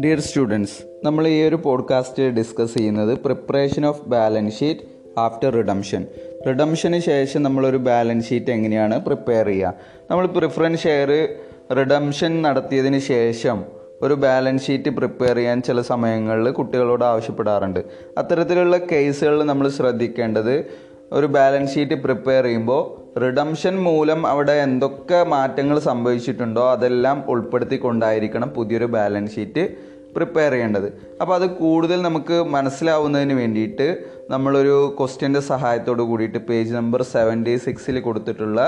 Dear 0.00 0.20
students 0.20 0.82
നമ്മൾ 1.04 1.28
ഈ 1.28 1.42
ഒരു 1.42 1.56
പോഡ്കാസ്റ്റ് 1.56 2.22
ഡിസ്കസ് 2.22 2.74
ചെയ്യുന്നത് 2.74 3.18
preparation 3.18 3.86
of 3.86 4.08
balance 4.08 4.58
sheet 4.58 4.80
after 5.18 5.50
redemption 5.50 6.06
റിഡംഷന് 6.46 6.98
ശേഷം 6.98 7.42
നമ്മളൊരു 7.42 7.76
ബാലൻസ് 7.76 8.28
ഷീറ്റ് 8.28 8.50
എങ്ങനെയാണ് 8.50 9.04
പ്രിപ്പയർ 9.04 9.46
ചെയ്യുക? 9.46 9.74
നമ്മൾ 10.10 10.26
പ്രിഫറൻസ് 10.26 10.82
ഷെയർ 10.82 11.28
റിഡംഷൻ 11.76 12.42
നടത്തിയതിന് 12.42 12.98
ശേഷം 12.98 13.64
ഒരു 14.02 14.14
ബാലൻസ് 14.14 14.66
ഷീറ്റ് 14.66 14.88
പ്രിപ്പയർ 14.88 15.36
ചെയ്യാൻ 15.36 15.62
ചില 15.62 15.80
സമയങ്ങളിൽ 15.80 16.50
കുട്ടികളോട് 16.50 17.04
ആവശ്യപ്പെടാറുണ്ട്. 17.04 17.80
അത്തരത്തിലുള്ള 18.18 18.78
കേസുകളിൽ 18.78 19.46
നമ്മൾ 19.46 19.68
ശ്രദ്ധിക്കേണ്ടത് 19.68 20.64
ഒരു 21.12 21.26
ബാലൻസ് 21.26 21.74
ഷീറ്റ് 21.74 21.94
പ്രിപ്പയർ 21.94 22.44
ചെയ്യുമ്പോൾ 22.44 23.05
റിഡംഷൻ 23.22 23.82
മൂലം 23.82 24.26
അവിടെ 24.26 24.52
എന്തൊക്കെ 24.52 25.22
മാറ്റങ്ങൾ 25.24 25.78
സംഭവിച്ചിട്ടുണ്ടോ 25.78 26.70
അതെല്ലാം 26.70 27.24
ഉൾപ്പെടുത്തിക്കൊണ്ടായിരിക്കണം 27.28 28.48
പുതിയൊരു 28.48 28.84
ബാലൻസ് 28.84 29.34
ഷീറ്റ് 29.34 29.68
പ്രിപ്പയർ 30.16 30.52
ചെയ്യേണ്ടത്. 30.52 30.86
അപ്പോൾ 31.20 31.34
അത് 31.34 31.46
കൂടുതൽ 31.50 32.02
നമുക്ക് 32.02 32.36
മനസ്സിലാവുന്നതിന് 32.44 33.32
വേണ്ടിയിട്ട് 33.32 33.86
നമ്മളൊരു 34.30 34.96
ക്വസ്റ്റ്യന്റെ 34.98 35.40
സഹായത്തോട് 35.40 36.02
കൂടിയിട്ട് 36.02 36.38
പേജ് 36.38 36.74
നമ്പർ 36.74 37.02
സെവന്റി 37.02 37.56
സിക്സിൽ 37.56 38.00
കൊടുത്തിട്ടുള്ള 38.00 38.60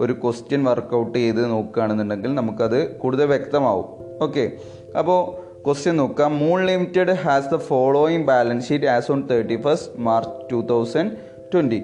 ഒരു 0.00 0.12
ക്വസ്റ്റ്യൻ 0.12 0.64
വർക്കൗട്ട് 0.64 1.18
ചെയ്ത് 1.18 1.50
നോക്കുകയാണെന്നുണ്ടെങ്കിൽ 1.50 2.34
നമുക്കത് 2.34 2.96
കൂടുതൽ 2.96 3.24
വ്യക്തമാവും. 3.24 3.88
ഓക്കെ 4.22 4.52
അപ്പോൾ 4.98 5.20
ക്വസ്റ്റ്യൻ 5.66 5.96
നോക്കാം. 5.96 6.38
Moon 6.38 6.66
Limited 6.66 7.12
has 7.12 7.50
the 7.54 7.56
following 7.56 8.24
balance 8.24 8.68
sheet 8.68 8.86
as 8.86 9.12
on 9.12 9.28
thirty 9.30 9.62
first 9.62 9.92
March 9.98 10.52
two 10.52 10.66
thousand 10.70 11.12
twenty 11.52 11.82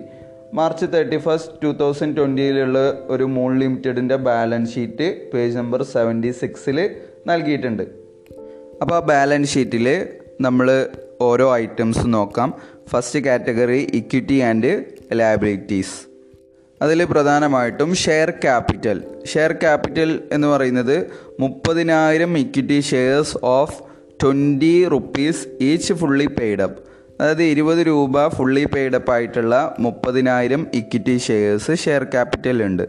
March 0.55 0.87
thirty 0.95 1.17
first 1.17 1.53
two 1.65 1.77
thousand 1.81 2.17
ട്വന്റിയിലുള്ള 2.17 3.07
ഒരു 3.09 3.25
മൂൺ 3.25 3.59
ലിമിറ്റഡിന്റെ 3.59 4.17
balance 4.17 4.75
sheet 4.75 5.31
page 5.35 5.57
number 5.57 5.83
seventy 5.83 6.31
സിക്സിൽ 6.31 6.91
നൽകിയിട്ടുണ്ട്. 7.27 7.83
അപ്പോൾ 8.83 8.95
ആ 8.95 8.99
ബാലൻസ് 8.99 9.55
ഷീറ്റിൽ 9.55 10.07
നമ്മൾ 10.41 10.89
ഓരോ 11.21 11.55
ഐറ്റംസ് 11.57 12.05
നോക്കാം. 12.07 12.55
First 12.89 13.19
category 13.19 13.87
equity 13.95 14.39
and 14.39 14.85
liabilities 15.13 15.97
അതിൽ 16.83 17.05
പ്രധാനമായിട്ടും 17.05 17.95
ഷെയർ 17.95 18.31
ക്യാപിറ്റൽ. 18.31 19.03
ഷെയർ 19.27 19.53
ക്യാപിറ്റൽ 19.53 20.23
എന്ന് 20.33 20.49
പറയുന്നത് 20.49 21.11
മുപ്പതിനായിരം 21.41 22.39
equity 22.39 22.81
shares 22.81 23.37
of 23.43 23.83
twenty 24.23 24.89
rupees 24.89 25.49
each 25.61 25.95
fully 25.95 26.27
paid 26.27 26.63
up 26.63 26.90
അതായത് 27.21 27.43
ഇരുപത് 27.43 27.79
രൂപ 27.79 28.29
ഫുള്ളി 28.29 28.65
പെയ്ഡപ്പ് 28.65 29.11
ആയിട്ടുള്ള 29.11 29.77
മുപ്പതിനായിരം 29.79 30.67
ഇക്വിറ്റി 30.75 31.19
ഷെയർസ് 31.19 31.77
ഷെയർ 31.77 32.05
ക്യാപിറ്റൽ 32.05 32.63
ഉണ്ട്. 32.63 32.89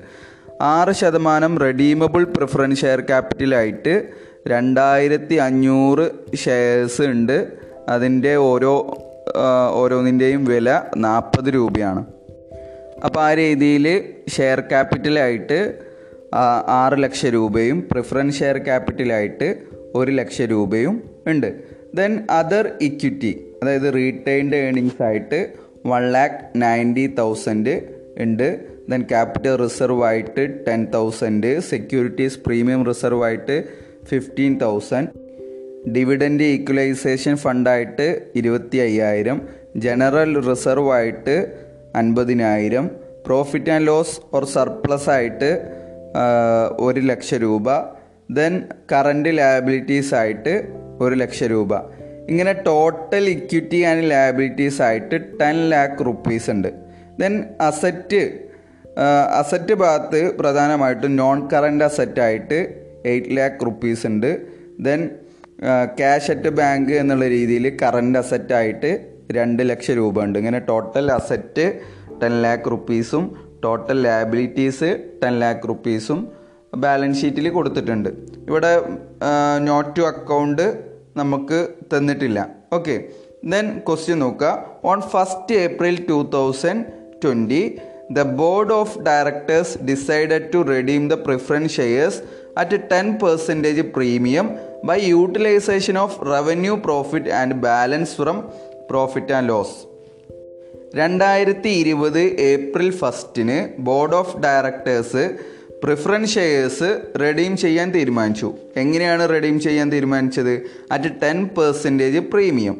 ആറ് 0.61 0.91
ശതമാനം 0.91 1.59
റെഡീമബിൾ 1.59 2.23
പ്രിഫറൻസ് 2.23 2.81
ഷെയർ 2.81 2.99
ക്യാപിറ്റലായിട്ട് 2.99 4.07
രണ്ടായിരത്തി 4.47 5.35
അഞ്ഞൂറ് 5.35 6.37
ഷെയർസ് 6.37 7.01
ഉണ്ട്. 7.01 7.47
അതിന്റെ 7.87 8.35
ഓരോ 8.35 8.97
ഓരോന്നിന്റെയും 9.71 10.45
വില 10.45 10.81
നാൽപ്പത് 10.97 11.53
രൂപയാണ്. 11.53 12.05
അപ്പോൾ 13.05 13.21
ആ 13.21 13.33
രീതിയിൽ 13.33 14.03
ഷെയർ 14.37 14.59
ക്യാപിറ്റലായിട്ട് 14.59 15.79
ആറ് 16.67 17.03
ലക്ഷം 17.03 17.29
രൂപയും 17.29 17.87
പ്രിഫറൻസ് 17.91 18.39
ഷെയർ 18.39 18.57
ക്യാപിറ്റലായിട്ട് 18.57 19.57
ഒരു 19.95 20.11
ലക്ഷം 20.11 20.45
രൂപയും 20.45 21.03
ഉണ്ട്. 21.27 21.49
ദെൻ 21.95 22.27
അതർ 22.29 22.71
ഇക്വിറ്റി 22.81 23.50
അതായത് 23.63 23.93
റീറ്റെയിൻഡ് 23.93 24.55
ഏണിങ്സ് 24.55 25.03
ആയിട്ട് 25.03 25.39
വൺ 25.87 26.11
ലാക്ക് 26.11 26.61
നയന്റി 26.61 27.03
തൗസൻഡ് 27.17 27.73
ഉണ്ട്. 28.17 28.47
ദെൻ 28.89 29.01
ക്യാപിറ്റൽ 29.01 29.55
റിസർവ് 29.63 30.03
ആയിട്ട് 30.03 30.43
ten 30.67 30.85
thousand 30.93 31.59
securities 31.59 32.39
premium 32.45 32.85
reserve 32.85 33.23
ആയിട്ട് 33.23 33.57
ഫിഫ്റ്റീൻ 34.09 34.53
തൗസൻഡ് 34.61 35.11
ഡിവിഡന്റ് 35.91 36.43
ഈക്വലൈസേഷൻ 36.55 37.35
ഫണ്ടായിട്ട് 37.35 38.07
ഇരുപത്തി 38.35 38.77
അയ്യായിരം 38.77 39.37
ജനറൽ 39.77 40.33
റിസർവ് 40.49 40.91
ആയിട്ട് 40.91 41.37
അൻപതിനായിരം. 41.95 42.87
Profit 43.27 43.71
and 43.71 43.87
loss 43.87 44.19
or 44.33 44.45
surplus 44.57 45.09
ആയിട്ട് 45.09 45.51
ഒരു 46.79 46.99
ലക്ഷം 46.99 47.37
രൂപ. 47.37 47.69
ദെൻ 48.31 48.53
കറന്റ് 48.91 49.37
ലയബിലിറ്റീസ് 49.37 50.13
ആയിട്ട് 50.13 50.53
ഒരു 50.99 51.15
ലക്ഷം 51.15 51.47
രൂപ. 51.47 52.00
ഇങ്ങനെ 52.29 52.53
ടോട്ടൽ 52.67 53.25
ഇക്വിറ്റി 53.35 53.79
ആൻഡ് 53.89 54.05
ലയബിലിറ്റീസ് 54.11 54.79
ആയിട്ട് 54.87 55.17
ടെൻ 55.39 55.57
ലാക്ക് 55.73 56.05
റുപ്പീസ് 56.09 56.49
ഉണ്ട്. 56.53 56.69
ദെൻ 57.21 57.33
അസറ്റ് 57.69 58.21
അസറ്റ് 59.39 59.75
ഭാഗത്ത് 59.81 60.21
പ്രധാനമായിട്ടും 60.39 61.11
നോൺ 61.21 61.37
കറന്റ് 61.51 61.85
അസറ്റ് 61.89 62.21
ആയിട്ട് 62.25 62.59
എയ്റ്റ് 63.11 63.35
ലാക്ക് 63.37 63.65
റുപ്പീസ് 63.67 64.03
ഉണ്ട്. 64.11 64.31
ദെൻ 64.87 65.01
ക്യാഷ് 65.99 66.29
അറ്റ് 66.33 66.51
ബാങ്ക് 66.59 66.91
എന്നുള്ള 67.01 67.25
രീതിയിൽ 67.35 67.65
കറന്റ് 67.81 68.19
അസറ്റ് 68.21 68.53
ആയിട്ട് 68.59 68.91
രണ്ട് 69.37 69.61
ലക്ഷം 69.71 69.95
രൂപ 70.01 70.23
ഉണ്ട്. 70.25 70.37
ഇങ്ങനെ 70.41 70.59
ടോട്ടൽ 70.69 71.05
അസറ്റ് 71.17 71.65
ടെൻ 72.21 72.33
ലാക്ക് 72.45 72.71
റുപ്പീസും 72.73 73.25
ടോട്ടൽ 73.65 73.97
ലയബിലിറ്റീസ് 74.05 74.89
ടെൻ 75.23 75.33
ലാക്ക് 75.43 75.67
റുപ്പീസും 75.71 76.19
ബാലൻസ് 76.83 77.19
ഷീറ്റിൽ 77.21 77.47
കൊടുത്തിട്ടുണ്ട്. 77.57 78.09
ഇവിടെ 78.49 78.71
നോട്ട് 79.69 79.91
ടു 79.97 80.03
അക്കൗണ്ട് 80.11 80.65
നമുക്ക് 81.17 81.67
തന്നിട്ടില്ല. 81.93 82.39
ഓക്കെ 82.73 83.03
ദെൻ 83.45 83.79
ക്വസ്റ്റ്യൻ 83.87 84.19
നോക്കുക. 84.19 84.65
On 84.85 85.01
first 85.01 85.55
April 85.55 86.05
two 86.09 86.29
thousand 86.33 86.85
twenty 87.25 87.63
the 88.11 88.21
board 88.21 88.73
of 88.73 88.99
directors 88.99 89.77
decided 89.77 90.53
to 90.53 90.57
redeem 90.57 91.09
the 91.09 91.13
preference 91.13 91.73
shares 91.73 92.21
at 92.57 92.79
ten 92.91 93.19
percentage 93.19 93.81
premium 93.81 94.55
by 94.83 94.99
utilisation 95.01 95.97
of 95.97 96.25
revenue 96.25 96.75
profit 96.75 97.29
and 97.29 97.55
balance 97.55 98.15
from 98.15 98.39
profit 98.89 99.33
and 99.33 99.49
loss 99.49 99.77
രണ്ടായിരത്തി 100.95 101.69
ഇരുപത് 101.69 102.19
April 102.19 102.91
ഫസ്റ്റിന് 102.91 103.81
board 103.81 104.15
of 104.15 104.37
directors 104.37 105.23
preference 105.83 106.33
shares 106.33 107.01
redeem 107.21 107.57
ചെയ്യാൻ 107.57 107.91
തീരുമാനിച്ചു. 107.91 108.53
എങ്ങനെയാണ് 108.77 109.29
redeem 109.29 109.59
ചെയ്യാൻ 109.59 109.91
തീരുമാനിച്ചത്? 109.91 110.61
At 110.91 111.09
ten 111.23 111.49
percentage 111.57 112.17
premium 112.17 112.75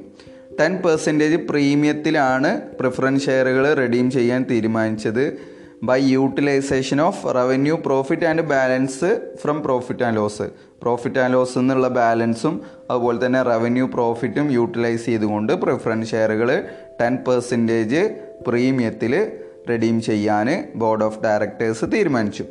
ten 0.59 0.77
percentage 0.85 1.35
പ്രീമിയത്തിലാണ് 1.35 2.61
preference 2.79 3.25
ഷെയറുകൾ 3.25 3.73
redeem 3.73 4.11
ചെയ്യാൻ 4.11 4.45
തീരുമാനിച്ചത്. 4.51 5.37
By 5.83 5.99
utilisation 6.11 7.01
of 7.01 7.35
revenue 7.35 7.75
profit 7.75 8.25
and 8.25 8.41
balance 8.41 9.11
from 9.35 9.61
profit 9.61 10.03
and 10.03 10.17
loss 10.17 10.47
profit 10.81 11.19
and 11.19 11.33
loss 11.33 11.57
എന്നുള്ള 11.57 11.87
ബാലൻസും 11.87 12.61
അതുപോലെ 12.89 13.25
തന്നെ 13.25 13.41
റവന്യൂ 13.41 13.87
പ്രോഫിറ്റും 13.87 14.51
യൂട്ടിലൈസ് 14.51 15.05
ചെയ്തുകൊണ്ട് 15.05 15.53
പ്രിഫറൻസ് 15.53 16.11
ഷെയറുകൾ 16.11 16.63
ടെൻ 17.01 17.17
പെർസെന്റേജ് 17.27 18.03
പ്രീമിയത്തിൽ 18.47 19.31
റെഡീം 19.69 20.01
ചെയ്യാൻ 20.01 20.47
ബോർഡ് 20.75 21.03
ഓഫ് 21.03 21.19
ഡയറക്ടേഴ്സ് 21.23 21.85
തീരുമാനിച്ചു. 21.93 22.45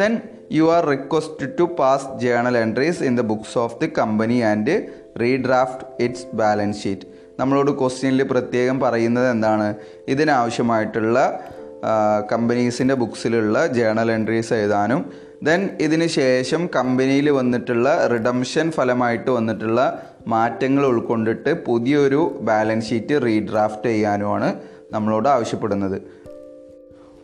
Then 0.00 0.12
you 0.52 0.64
are 0.76 0.82
request 0.94 1.46
to 1.58 1.64
pass 1.78 2.08
journal 2.22 2.56
entries 2.64 3.02
in 3.08 3.14
the 3.20 3.22
books 3.32 3.56
of 3.64 3.76
the 3.82 3.88
company 4.00 4.38
and 4.50 4.74
redraft 5.22 5.86
its 6.06 6.26
balance 6.40 6.80
sheet 6.84 7.06
നമ്മളോട് 7.40 7.70
ക്വസ്റ്റ്യനിൽ 7.80 8.22
പ്രത്യേകം 8.32 8.76
പറയുന്നത് 8.84 9.28
എന്താണ്? 9.34 9.68
ഇതിനാവശ്യമായിട്ടുള്ള 10.12 11.18
കമ്പനീസിന്റെ 12.32 12.94
ബുക്സിലുള്ള 13.02 13.56
ജേണൽ 13.78 14.08
എൻട്രീസ് 14.16 14.52
എഴുതാനും 14.58 15.00
ദെൻ 15.46 15.62
ഇതിന് 15.86 16.06
ശേഷം 16.18 16.62
കമ്പനിയിൽ 16.76 17.26
വന്നിട്ടുള്ള 17.38 17.88
റിഡംഷൻ 18.12 18.66
ഫലമായിട്ട് 18.76 19.30
വന്നിട്ടുള്ള 19.38 19.80
മാറ്റങ്ങൾ 20.34 20.84
ഉൾക്കൊണ്ടിട്ട് 20.92 21.52
പുതിയൊരു 21.66 22.22
ബാലൻസ് 22.48 22.88
ഷീറ്റ് 22.90 23.16
റീഡ്രാഫ്റ്റ് 23.26 23.88
ചെയ്യാനുമാണ് 23.92 24.48
നമ്മളോട് 24.94 25.28
ആവശ്യപ്പെടുന്നത്. 25.34 25.98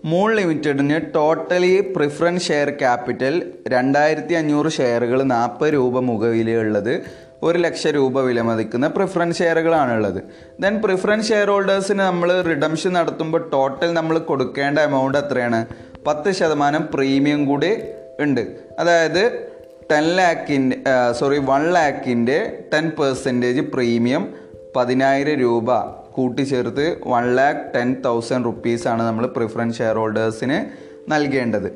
മൂൺ 0.05 0.35
ലിമിറ്റഡിന് 0.37 1.15
ടോട്ടലി 1.15 1.93
പ്രിഫറൻസ് 1.97 2.47
ഷെയർ 2.47 2.71
ക്യാപിറ്റൽ 2.71 3.35
രണ്ടായിരത്തി 3.69 4.35
അഞ്ഞൂറ് 4.35 4.69
ഷെയറുകൾ 4.69 5.23
നാൽപ്പത് 5.23 5.75
രൂപ 5.75 6.01
മുഖവിലയുള്ളത് 6.01 7.03
ഒരു 7.43 7.59
ലക്ഷം 7.59 7.91
രൂപ 7.91 8.21
വിലമതിക്കുന്ന 8.21 8.87
പ്രിഫറൻസ് 8.89 9.39
ഷെയറുകളാണുള്ളത്. 9.39 10.21
ദെൻ 10.61 10.75
പ്രിഫറൻസ് 10.83 11.29
ഷെയർ 11.29 11.51
ഹോൾഡേഴ്സിന് 11.51 11.99
നമ്മൾ 11.99 12.43
റിഡംഷൻ 12.43 12.93
നടത്തുമ്പോൾ 12.93 13.51
ടോട്ടൽ 13.53 13.93
നമ്മൾ 13.93 14.19
കൊടുക്കേണ്ട 14.19 14.79
എമൗണ്ട് 14.79 15.19
എത്രയാണ്? 15.19 15.67
പത്ത് 16.07 16.31
ശതമാനം 16.31 16.89
പ്രീമിയം 16.95 17.47
കൂടി 17.47 17.73
ഉണ്ട്. 18.21 18.41
അതായത് 18.79 19.51
ടെൻ 19.91 20.05
ലാക്കിന്റെ 20.17 20.77
സോറി 21.21 21.39
വൺ 21.39 21.73
ലാക്കിന്റെ 21.73 22.39
ടെൻ 22.75 22.91
പെർസെന്റേജ് 23.01 23.61
പ്രീമിയം 23.61 24.35
പതിനായിരം 24.77 25.35
രൂപ. 25.35 25.71
കൂട്ടിച്ചേർത്ത് 26.13 26.97
വൺ 27.07 27.37
ലാക്ക് 27.37 27.61
ടെൻ 27.75 27.97
തൗസൻഡ് 28.05 28.45
റുപ്പീസാണ് 28.45 29.03
നമ്മൾ 29.03 29.27
പ്രിഫറൻസ് 29.27 29.79
ഷെയർ 29.79 29.97
ഹോൾഡേഴ്സിന് 29.97 30.59
നൽകേണ്ടത്. 31.11 31.73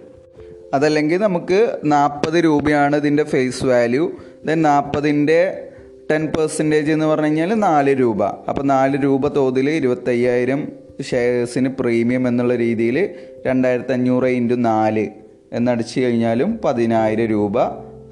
അതല്ലെങ്കിൽ 0.75 1.19
നമുക്ക് 1.19 1.77
നാൽപ്പത് 1.85 2.45
രൂപയാണ് 2.45 2.97
ഇതിന്റെ 2.97 3.23
ഫേസ് 3.23 3.67
വാല്യൂ 3.67 4.11
ദെൻ 4.45 4.63
നാൽപ്പതിന്റെ 4.63 5.69
ടെൻ 6.11 6.27
പെർസെന്റേജ് 6.27 6.91
എന്ന് 6.93 7.07
പറഞ്ഞു 7.07 7.27
കഴിഞ്ഞാൽ 7.27 7.55
നാല് 7.55 8.01
രൂപ. 8.01 8.25
അപ്പോൾ 8.25 8.63
നാല് 8.63 9.03
രൂപ 9.05 9.29
തോതിൽ 9.29 9.71
ഇരുപത്തയ്യായിരം 9.71 10.73
ഷെയർസിന് 11.11 11.69
പ്രീമിയം 11.69 12.29
എന്നുള്ള 12.29 12.55
രീതിയിൽ 12.57 13.11
രണ്ടായിരത്തി 13.47 13.93
അഞ്ഞൂറ് 13.93 14.25
ഇന്റു 14.25 14.55
നാല് 14.55 15.07
എന്നടിച്ചു 15.53 16.01
കഴിഞ്ഞാലും 16.01 16.61
പതിനായിരം 16.65 17.27
രൂപ 17.27 17.59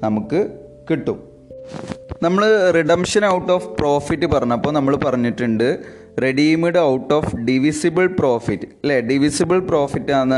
നമുക്ക് 0.03 0.49
കിട്ടും. 0.91 1.19
നമ്മൾ 2.23 2.71
റിഡംഷൻ 2.71 3.25
ഔട്ട് 3.25 3.51
ഓഫ് 3.51 3.67
പ്രോഫിറ്റ് 3.67 4.25
പറഞ്ഞപ്പോൾ 4.25 4.71
നമ്മൾ 4.71 4.95
പറഞ്ഞിട്ടുണ്ട് 4.95 5.79
redeemed 6.23 6.79
out 6.91 7.13
of 7.13 7.29
divisible 7.47 8.05
profit 8.19 8.67
അല്ലേ 8.83 8.97
ഡിവിസിബിൾ 9.09 9.59
പ്രോഫിറ്റ് 9.69 10.13
ആണ് 10.19 10.37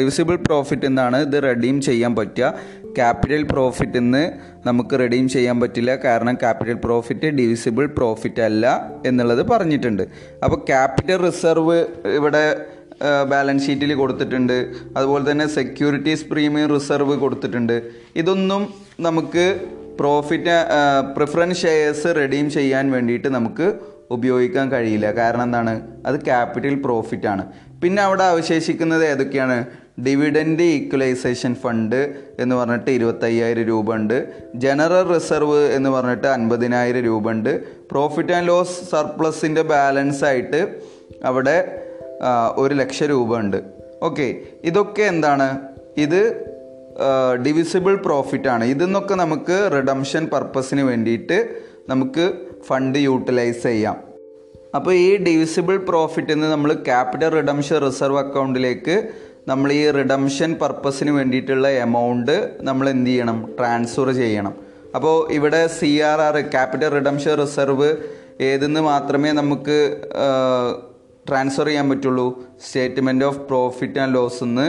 ഡിവിസിബിൾ 0.00 0.36
പ്രോഫിറ്റ് 0.46 0.86
എന്നാണ് 0.90 1.18
ഇത് 1.26 1.36
റെഡീം 1.48 1.76
ചെയ്യാൻ 1.88 2.12
പറ്റുക. 2.18 2.50
ക്യാപിറ്റൽ 2.98 3.42
പ്രോഫിറ്റ് 3.52 3.98
എന്ന് 4.02 4.22
നമുക്ക് 4.68 4.94
റെഡീം 5.02 5.26
ചെയ്യാൻ 5.34 5.56
പറ്റില്ല. 5.62 5.92
കാരണം 6.04 6.34
ക്യാപിറ്റൽ 6.42 6.78
പ്രോഫിറ്റ് 6.86 7.28
ഡിവിസിബിൾ 7.40 7.86
പ്രോഫിറ്റ് 7.98 8.42
അല്ല 8.48 8.64
എന്നുള്ളത് 9.06 9.42
പറഞ്ഞിട്ടുണ്ട്. 9.52 10.04
അപ്പോൾ 10.44 10.60
ക്യാപിറ്റൽ 10.70 11.18
റിസർവ് 11.26 11.78
ഇവിടെ 12.18 12.44
ബാലൻസ് 13.32 13.66
ഷീറ്റിൽ 13.66 13.94
കൊടുത്തിട്ടുണ്ട്. 13.94 14.56
അതുപോലെ 14.96 15.24
തന്നെ 15.30 15.46
സെക്യൂരിറ്റീസ് 15.58 16.24
പ്രീമിയം 16.30 16.68
റിസർവ് 16.76 17.16
കൊടുത്തിട്ടുണ്ട്. 17.24 17.76
ഇതൊന്നും 18.16 18.62
നമുക്ക് 19.06 19.44
പ്രോഫിറ്റ് 20.00 20.56
പ്രിഫറൻസ് 21.16 21.62
ഷെയർസ് 21.62 22.08
റെഡീം 22.20 22.50
ചെയ്യാൻ 22.56 22.84
വേണ്ടിയിട്ട് 22.96 23.28
നമുക്ക് 23.28 23.68
ഉപയോഗിക്കാൻ 24.10 24.72
കഴിയില്ല. 24.72 25.10
കാരണം 25.12 25.42
എന്താണ്? 25.42 25.74
അത് 26.06 26.16
ക്യാപിറ്റൽ 26.24 26.74
പ്രോഫിറ്റ് 26.74 27.26
ആണ്. 27.26 27.44
പിന്നെ 27.82 28.02
അവിടെ 28.02 28.24
അവശേഷിക്കുന്നത് 28.24 29.04
ഏതൊക്കെയാണ്? 29.04 29.66
ഡിവിഡൻഡ് 30.06 30.62
ഈക്വലൈസേഷൻ 30.62 31.54
ഫണ്ട് 31.54 32.00
എന്ന് 32.40 32.56
പറഞ്ഞിട്ട് 32.56 32.90
ഇരുപത്തയ്യായിരം 32.90 33.62
രൂപ 33.62 33.94
ഉണ്ട്. 33.94 34.18
ജനറൽ 34.54 35.14
റിസർവ് 35.14 35.58
എന്ന് 35.58 35.90
പറഞ്ഞിട്ട് 35.90 36.26
അൻപതിനായിരം 36.26 37.00
രൂപ 37.00 37.30
ഉണ്ട്. 37.30 37.52
പ്രോഫിറ്റ് 37.90 38.32
ആൻഡ് 38.32 38.48
ലോസ് 38.48 38.90
സർപ്ലസിന്റെ 38.90 39.62
ബാലൻസ് 39.62 40.24
ആയിട്ട് 40.24 40.60
അവിടെ 41.24 41.56
ഒരു 42.56 42.74
ലക്ഷം 42.74 43.06
രൂപ 43.06 43.38
ഉണ്ട്. 43.38 43.62
ഓക്കെ. 44.02 44.36
ഇതൊക്കെ 44.64 45.02
എന്താണ്? 45.02 45.58
ഇത് 45.96 46.20
ഡിവിസിബിൾ 47.46 47.96
പ്രോഫിറ്റ് 47.96 48.48
ആണ്. 48.48 48.64
ഇതെന്നൊക്കെ 48.64 49.14
നമുക്ക് 49.14 49.70
റിഡംഷൻ 49.72 50.26
പർപ്പസിന് 50.26 50.80
വേണ്ടിയിട്ട് 50.80 51.38
നമുക്ക് 51.88 52.24
ഫണ്ട് 52.66 52.98
യൂട്ടിലൈസ് 52.98 53.62
ചെയ്യാം. 53.62 53.96
അപ്പോൾ 54.74 54.94
ഈ 54.94 55.16
ഡിവിസിബിൾ 55.16 55.76
പ്രോഫിറ്റ് 55.76 56.32
എന്ന് 56.32 56.46
നമ്മൾ 56.46 56.72
ക്യാപിറ്റൽ 56.72 57.28
റിഡംഷൻ 57.28 57.80
റിസർവ് 57.86 58.18
അക്കൗണ്ടിലേക്ക് 58.18 59.08
നമ്മൾ 59.48 59.72
ഈ 59.72 59.90
റിഡംഷൻ 59.90 60.54
പർപ്പസിന് 60.54 61.10
വേണ്ടിയിട്ടുള്ള 61.10 61.68
എമൗണ്ട് 61.68 62.58
നമ്മൾ 62.60 62.88
എന്ത് 62.88 63.10
ചെയ്യണം? 63.10 63.54
ട്രാൻസ്ഫർ 63.58 64.10
ചെയ്യണം. 64.12 64.54
അപ്പോൾ 64.94 65.32
ഇവിടെ 65.32 65.66
C 65.66 66.00
R 66.00 66.20
R 66.20 66.36
capital 66.40 66.88
redemption 66.88 67.34
reserve 67.42 67.96
ഏതെന്ന് 68.40 68.80
മാത്രമേ 68.80 69.32
നമുക്ക് 69.32 69.78
ട്രാൻസ്ഫർ 71.28 71.66
ചെയ്യാൻ 71.66 71.88
പറ്റുള്ളൂ. 71.90 72.42
Statement 72.66 73.24
of 73.24 73.38
profit 73.38 73.98
and 73.98 74.14
loss 74.14 74.42
എന്ന് 74.42 74.68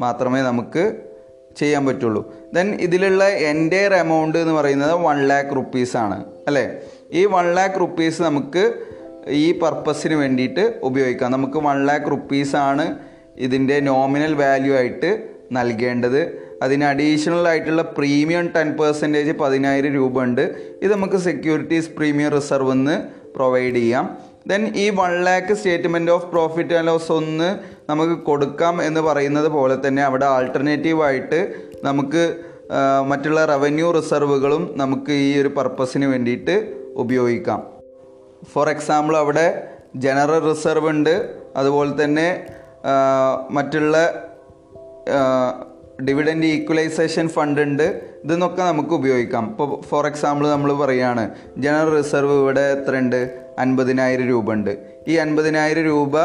മാത്രമേ 0.00 0.40
നമുക്ക് 0.40 1.09
ചെയ്യാൻ 1.56 1.86
പറ്റുള്ളൂ. 1.86 2.34
ദെൻ 2.54 2.74
ഇതിലുള്ള 2.74 3.28
എന്റെയർ 3.28 3.94
എമൗണ്ട് 3.94 4.38
എന്ന് 4.38 4.52
പറയുന്നത് 4.52 4.92
വൺ 4.92 5.28
ലാക്ക് 5.28 5.56
റുപ്പീസ് 5.56 5.96
ആണ്. 5.96 6.24
അല്ലേ? 6.46 6.70
ഈ 7.12 7.24
വൺ 7.24 7.54
ലാക്ക് 7.54 7.80
റുപ്പീസ് 7.80 8.22
നമുക്ക് 8.22 8.74
ഈ 9.28 9.58
പർപ്പസിന് 9.58 10.14
വേണ്ടിയിട്ട് 10.14 10.80
ഉപയോഗിക്കാം. 10.82 11.32
നമുക്ക് 11.32 11.58
വൺ 11.58 11.86
ലാക്ക് 11.86 12.10
റുപ്പീസ് 12.10 12.56
ആണ് 12.56 12.98
ഇതിന്റെ 13.36 13.80
നോമിനൽ 13.80 14.34
വാല്യൂ 14.34 14.74
ആയിട്ട് 14.74 15.28
നൽകേണ്ടത്. 15.52 16.50
അതിന് 16.62 16.84
അഡീഷണൽ 16.84 17.48
ആയിട്ടുള്ള 17.48 17.82
പ്രീമിയം 17.82 18.52
ടെൻ 18.56 18.72
പെർസെന്റേജ് 18.72 19.32
പതിനായിരം 19.32 19.94
രൂപ 19.94 20.22
ഉണ്ട്. 20.22 20.54
ഇത് 20.82 20.92
നമുക്ക് 20.92 21.16
സെക്യൂരിറ്റീസ് 21.16 21.90
പ്രീമിയം 21.90 22.30
റിസർവ് 22.30 22.72
എന്ന് 22.72 23.02
പ്രൊവൈഡ് 23.36 23.74
ചെയ്യാം. 23.74 24.18
ദെൻ 24.46 24.72
ഈ 24.76 24.90
one 24.90 25.24
lakh 25.24 25.54
statement 25.54 26.10
of 26.10 26.26
profit 26.26 26.74
and 26.74 26.88
loss 26.88 27.12
ഒന്ന് 27.12 27.58
നമുക്ക് 27.90 28.16
കൊടുക്കാം 28.28 28.76
എന്ന് 28.88 29.00
പറയുന്നത് 29.08 29.48
പോലെ 29.56 29.76
തന്നെ 29.86 30.02
അവിടെ 30.08 30.26
ആൾട്ടർനേറ്റീവായിട്ട് 30.36 31.40
നമുക്ക് 31.88 32.22
മറ്റുള്ള 33.10 33.40
റവന്യൂ 33.52 33.86
റിസർവുകളും 33.90 34.62
നമുക്ക് 34.80 35.12
ഈ 35.26 35.30
ഒരു 35.40 35.50
പർപ്പസിന് 35.56 36.06
വേണ്ടിയിട്ട് 36.12 36.54
ഉപയോഗിക്കാം. 37.02 37.60
ഫോർ 38.52 38.66
എക്സാമ്പിൾ 38.68 39.14
അവിടെ 39.22 39.46
ജനറൽ 40.04 40.40
റിസർവ് 40.50 40.88
ഉണ്ട്. 40.88 41.14
അതുപോലെ 41.56 41.92
തന്നെ 42.04 42.28
മറ്റുള്ള 43.50 43.96
ഡിവിഡൻഡ് 46.08 46.48
ഈക്വലൈസേഷൻ 46.54 47.26
ഫണ്ട് 47.28 47.60
ഉണ്ട്. 47.60 47.86
ഇതെന്നൊക്കെ 48.24 48.62
നമുക്ക് 48.62 48.94
ഉപയോഗിക്കാം. 49.00 49.44
ഇപ്പോൾ 49.50 49.68
ഫോർ 49.88 50.04
എക്സാമ്പിൾ 50.06 50.44
നമ്മൾ 50.54 50.70
പറയുകയാണ് 50.82 51.24
ജനറൽ 51.58 51.90
റിസർവ് 51.96 52.34
ഇവിടെ 52.42 52.64
എത്ര 52.76 52.94
ഉണ്ട് 53.02 53.20
അൻപതിനായിരം 53.58 54.28
രൂപ 54.28 54.52
ഉണ്ട്. 54.52 54.72
ഈ 55.08 55.16
അൻപതിനായിരം 55.24 55.84
രൂപ 55.92 56.24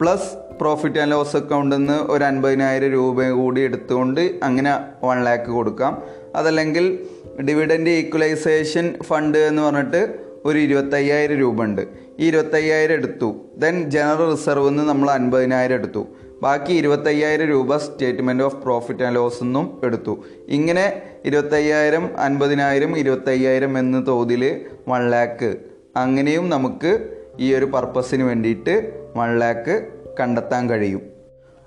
പ്ലസ് 0.00 0.30
പ്രോഫിറ്റ് 0.60 0.98
ആൻഡ് 0.98 1.12
ലോസ് 1.12 1.36
അക്കൗണ്ടിൽ 1.36 1.76
നിന്ന് 1.76 2.12
ഒരു 2.12 2.24
അൻപതിനായിരം 2.24 2.90
രൂപ 2.90 3.28
കൂടി 3.28 3.60
എടുത്തുകൊണ്ട് 3.60 4.20
അങ്ങനെ 4.42 4.72
വൺ 5.04 5.24
ലാക്ക് 5.24 5.50
കൊടുക്കാം. 5.50 6.02
അതല്ലെങ്കിൽ 6.36 6.98
ഡിവിഡൻഡ് 7.40 7.90
ഈക്വലൈസേഷൻ 7.90 8.94
ഫണ്ട് 9.02 9.38
എന്ന് 9.38 9.62
പറഞ്ഞിട്ട് 9.62 10.14
ഒരു 10.44 10.58
ഇരുപത്തയ്യായിരം 10.58 11.38
രൂപ 11.38 11.62
ഉണ്ട്. 11.62 11.82
ഈ 12.18 12.26
ഇരുപത്തയ്യായിരം 12.26 12.94
എടുത്തു. 12.94 13.36
ദെൻ 13.56 13.90
ജനറൽ 13.90 14.30
റിസർവ് 14.30 14.68
നിന്ന് 14.68 14.82
നമ്മൾ 14.82 15.10
അൻപതിനായിരം 15.10 15.74
എടുത്തു. 15.74 16.06
ബാക്കി 16.42 16.72
ഇരുപത്തയ്യായിരം 16.72 17.46
രൂപ 17.46 17.76
statement 17.76 18.44
of 18.44 18.56
profit 18.56 19.02
and 19.02 19.16
loss 19.16 19.42
എന്നും 19.42 19.80
എടുത്തു. 19.84 20.24
ഇങ്ങനെ 20.48 21.02
ഇരുപത്തയ്യായിരം 21.24 22.10
അൻപതിനായിരം 22.18 22.98
ഇരുപത്തയ്യായിരം 22.98 23.78
എന്ന 23.78 24.06
തോതിൽ 24.06 24.60
വൺ 24.88 25.10
ലാക്ക് 25.10 25.56
അങ്ങനെയും 25.96 26.48
നമുക്ക് 26.48 27.08
ഈ 27.40 27.54
ഒരു 27.54 27.64
പർപ്പസിന് 27.64 28.22
വേണ്ടിയിട്ട് 28.22 28.92
വൺ 29.16 29.38
ലാക്ക് 29.38 29.95
കണ്ടെത്താൻ 30.20 30.62
കഴിയും. 30.70 31.02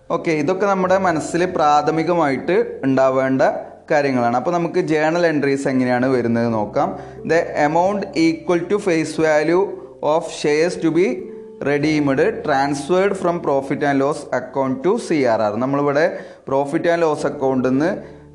ഓക്കെ 0.10 0.32
ഇതൊക്കെ 0.42 0.66
നമ്മുടെ 0.66 0.98
മനസ്സിൽ 1.08 1.42
പ്രാഥമികമായിട്ട് 1.56 2.56
ഉണ്ടാവേണ്ട 2.86 3.42
കാര്യങ്ങളാണ്. 3.92 4.36
അപ്പോൾ 4.40 4.54
നമുക്ക് 4.58 4.80
ജേണൽ 4.92 5.24
എൻട്രീസ് 5.32 5.68
എങ്ങനെയാണ് 5.72 6.08
വരുന്നത് 6.16 6.50
നോക്കാം. 6.58 6.90
The 7.32 7.34
amount 7.68 8.06
equal 8.26 8.62
to 8.72 8.78
face 8.88 9.16
value 9.26 9.60
of 10.16 10.32
shares 10.42 10.80
to 10.84 10.90
be 11.00 11.08
redeemed 11.70 12.26
transferred 12.46 13.16
from 13.22 13.38
profit 13.46 13.86
and 13.86 14.02
loss 14.04 14.26
account 14.40 14.78
to 14.86 14.94
C 15.08 15.18
R 15.32 15.42
R 15.48 15.54
നമ്മളിവിടെ 15.64 16.06
പ്രോഫിറ്റ് 16.50 16.90
ആൻഡ് 16.92 17.04
ലോസ് 17.06 17.28
അക്കൗണ്ടിൽ 17.32 17.72
നിന്ന് 17.72 17.90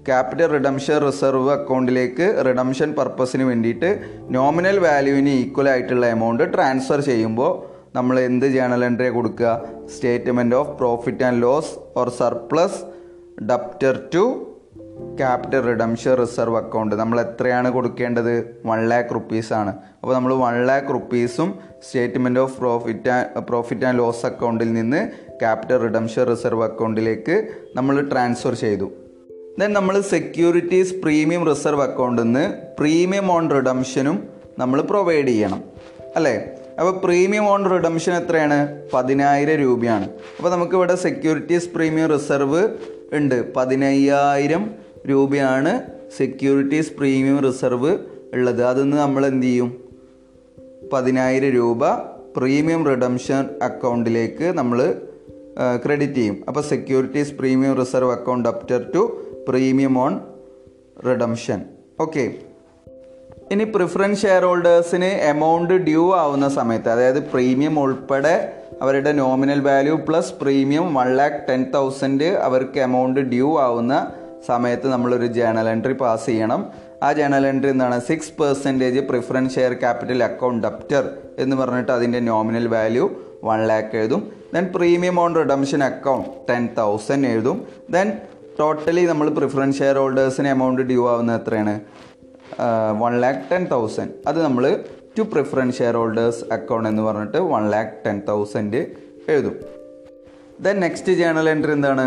ക്യാപിറ്റൽ 0.09 0.49
റിഡംഷൻ 0.57 0.97
റിസർവ് 1.07 1.51
അക്കൗണ്ടിലേക്ക് 1.51 2.27
റിഡംഷൻ 2.49 2.91
പർപ്പസിന് 2.99 3.45
വേണ്ടിയിട്ട് 3.51 3.91
നോമിനൽ 4.31 4.79
വാല്യൂവിന് 4.87 5.35
ഈക്വൽ 5.43 5.69
ആയിട്ടുള്ള 5.69 6.07
എമൗണ്ട് 6.17 6.45
ട്രാൻസ്ഫർ 6.55 7.01
ചെയ്യുമ്പോൾ 7.01 7.53
നമ്മൾ 7.95 8.21
എന്ത് 8.21 8.47
ജേണൽ 8.47 8.85
എൻട്രി 8.85 9.09
കൊടുക്കുക? 9.09 9.63
Statement 9.97 10.57
of 10.57 10.69
profit 10.69 11.25
and 11.25 11.43
loss 11.43 11.99
or 11.99 12.09
surplus 12.09 12.79
debtor 13.45 14.01
to 14.15 14.51
capital 15.19 15.61
redemption 15.61 16.17
reserve 16.17 16.57
account 16.57 16.97
നമ്മൾ 16.97 17.21
എത്രയാണ് 17.21 17.71
കൊടുക്കേണ്ടത്? 17.71 18.63
വൺ 18.67 18.89
ലാക്ക് 18.89 19.15
റുപ്പീസ് 19.15 19.53
ആണ്. 19.53 19.73
അപ്പോൾ 20.03 20.15
നമ്മൾ 20.15 20.35
one 20.35 20.67
lakh 20.67 20.89
റുപ്പീസും 20.89 21.59
statement 21.83 22.41
of 22.41 22.59
profit 22.59 23.41
profit 23.41 23.85
and 23.85 23.99
loss 23.99 24.27
അക്കൗണ്ടിൽ 24.27 24.73
നിന്ന് 24.73 25.09
ക്യാപിറ്റൽ 25.41 25.77
റിഡംഷൻ 25.77 26.27
റിസർവ് 26.31 26.63
അക്കൗണ്ടിലേക്ക് 26.63 27.49
നമ്മൾ 27.75 28.01
ട്രാൻസ്ഫർ 28.01 28.55
ചെയ്തു. 28.55 28.91
ദെൻ 29.61 29.73
നമ്മൾ 29.73 30.01
സെക്യൂരിറ്റീസ് 30.01 30.95
പ്രീമിയം 30.95 31.49
റിസർവ് 31.49 31.83
അക്കൗണ്ടിൽ 31.83 32.23
നിന്ന് 32.23 32.53
പ്രീമിയം 32.79 33.33
ഓൺ 33.33 33.51
റിഡംഷനും 33.51 34.29
നമ്മൾ 34.59 34.81
പ്രൊവൈഡ് 34.81 35.29
ചെയ്യണം. 35.29 35.65
അല്ലേ? 36.17 36.49
അപ്പോൾ 36.79 36.93
പ്രീമിയം 37.05 37.47
ഓൺ 37.49 37.71
റിഡംഷൻ 37.71 38.13
എത്രയാണ്? 38.13 38.59
പതിനായിരം 38.93 39.57
രൂപയാണ്. 39.57 40.07
അപ്പോൾ 40.39 40.51
നമുക്ക് 40.51 40.75
ഇവിടെ 40.75 40.95
സെക്യൂരിറ്റീസ് 40.95 41.69
പ്രീമിയം 41.69 42.09
റിസർവ് 42.09 42.63
ഉണ്ട്. 43.13 43.55
പതിനയ്യായിരം 43.55 44.71
രൂപയാണ് 45.09 45.83
സെക്യൂരിറ്റീസ് 46.17 46.93
പ്രീമിയം 46.93 47.39
റിസർവ് 47.47 47.99
ഉള്ളത്. 48.35 48.63
അതിന്ന് 48.65 48.97
നമ്മൾ 48.97 49.27
എന്ത് 49.27 49.47
ചെയ്യും? 49.47 49.71
പതിനായിരം 50.93 51.51
രൂപ 51.51 51.93
പ്രീമിയം 52.37 52.87
റിഡംഷൻ 52.87 53.45
അക്കൗണ്ടിലേക്ക് 53.63 54.47
നമ്മൾ 54.59 54.79
ക്രെഡിറ്റ് 55.85 56.15
ചെയ്യും. 56.15 56.45
അപ്പോൾ 56.49 56.61
securities 56.61 57.33
premium 57.33 57.75
reserve 57.81 58.13
account 58.13 58.49
after 58.49 58.81
to 58.95 59.03
premium 59.49 59.99
on 59.99 60.21
redemption 61.09 61.61
okay 62.01 62.25
ഇനി 63.53 63.65
പ്രിഫറൻസ് 63.65 64.23
ഷെയർ 64.23 64.45
ഹോൾഡേഴ്സിന് 64.45 65.05
എമൗണ്ട് 65.05 65.75
ഡ്യൂ 65.75 66.15
ആവുന്ന 66.15 66.49
സമയത്ത് 66.49 66.89
അതായത് 66.89 67.23
പ്രീമിയം 67.23 67.79
ഉൾപ്പെടെ 67.79 68.55
അവരുടെ 68.83 69.13
nominal 69.13 69.61
value 69.61 69.97
plus 69.97 70.33
premium 70.43 70.95
one 70.95 71.17
lakh 71.17 71.41
ten 71.49 71.71
thousand 71.75 72.25
അവർക്ക് 72.25 72.79
എമൗണ്ട് 72.81 73.21
ഡ്യൂ 73.21 73.59
ആവുന്ന 73.59 74.13
സമയത്ത് 74.47 74.89
നമ്മളൊരു 74.89 75.27
ജേണൽ 75.27 75.69
എൻട്രി 75.69 75.93
പാസ് 75.93 76.27
ചെയ്യണം. 76.27 76.67
ആ 77.03 77.13
ജേണൽ 77.13 77.47
എൻട്രി 77.47 77.71
എന്താണ് 77.71 78.01
six 78.01 78.33
percentage 78.41 78.99
preference 78.99 79.55
share 79.55 79.73
capital 79.73 80.25
account 80.25 80.67
debtor 80.67 81.05
എന്ന് 81.39 81.57
പറഞ്ഞിട്ട് 81.57 81.93
അതിന്റെ 81.93 82.21
നോമിനൽ 82.21 82.69
വാല്യൂ 82.69 83.11
വൺ 83.45 83.67
ലാക്ക് 83.67 83.97
എഴുതും. 83.97 84.33
Then 84.55 84.67
premium 84.77 85.21
on 85.21 85.35
redemption 85.35 85.85
account 85.85 86.29
ten 86.51 86.69
thousand 86.79 87.27
എഴുതും. 87.27 87.65
ദെൻ 87.91 88.13
ടോട്ടലി 88.61 89.05
നമ്മൾ 89.07 89.29
പ്രിഫറൻസ് 89.29 89.79
ഷെയർ 89.79 89.97
ഹോൾഡേഴ്സിന് 89.99 90.49
എമൗണ്ട് 90.49 90.83
ഡ്യൂ 90.83 91.09
ആവുന്നത് 91.09 91.41
എത്രയാണ്? 91.41 91.81
വൺ 93.03 93.21
ലാക്ക് 93.21 93.41
ടെൻ 93.51 93.67
തൗസൻഡ് 93.67 94.13
അത് 94.27 94.43
നമ്മൾ 94.43 94.65
to 95.19 95.23
preference 95.23 95.79
share 95.79 95.97
holders 95.97 96.53
account 96.53 96.89
എന്ന് 96.89 97.03
പറഞ്ഞിട്ട് 97.03 97.39
വൺ 97.39 97.71
ലാക്ക് 97.71 98.07
ടെൻ 98.07 98.23
തൗസൻഡ് 98.29 98.87
എഴുതും. 99.29 99.57
ദെൻ 100.61 100.81
നെക്സ്റ്റ് 100.81 101.13
ജേണൽ 101.13 101.49
എൻട്രി 101.49 101.73
എന്താണ്? 101.73 102.07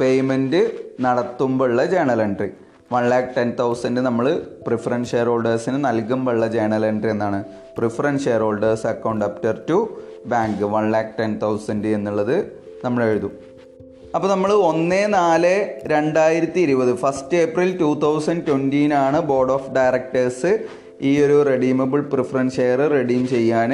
payment 0.00 0.60
നടത്തുമ്പോഴുള്ള 1.00 1.84
journal 1.84 2.22
entry 2.22 2.48
one 2.92 3.08
lakh 3.08 3.28
ten 3.36 3.52
thousand 3.58 4.00
നമ്മൾ 4.00 4.42
പ്രിഫറൻസ് 4.66 5.10
ഷെയർ 5.10 5.26
ഹോൾഡേഴ്സിന് 5.28 5.84
നൽകുമ്പോഴുള്ള 5.84 6.46
ജേണൽ 6.46 6.86
എൻട്രി 6.86 7.10
എന്നാണ് 7.10 7.44
preference 7.78 8.24
share 8.24 8.40
holders 8.40 8.86
account 8.86 9.24
after 9.24 9.56
to 9.68 9.78
bank 10.26 10.64
one 10.64 10.92
lakh 10.92 11.18
ten 11.18 11.38
thousand 11.38 11.86
എന്നുള്ളത് 11.86 12.36
നമ്മൾ 12.84 13.04
എഴുതും 13.04 13.32
അപ്പോൾ 14.16 14.28
നമ്മൾ 14.32 14.50
ഒന്ന് 14.68 15.02
നാല് 15.14 15.54
രണ്ടായിരത്തി 15.92 16.60
ഇരുപത് 16.66 16.90
ഫസ്റ്റ് 17.02 17.38
ഏപ്രിൽ 17.44 17.70
ടു 17.80 17.88
തൗസൻഡ് 18.04 18.44
ട്വന്റീനാണ് 18.48 19.18
ബോർഡ് 19.30 19.52
ഓഫ് 19.54 19.70
ഡയറക്ടേഴ്സ് 19.78 20.52
ഈ 21.08 21.12
ഒരു 21.24 21.36
റെഡീമബിൾ 21.48 22.00
പ്രിഫറൻസ് 22.12 22.56
ഷെയർ 22.58 22.80
റെഡീം 22.96 23.22
ചെയ്യാൻ 23.34 23.70